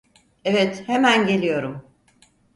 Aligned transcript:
Evet, 0.45 0.83
hemen 0.87 1.27
geliyorum. 1.27 1.85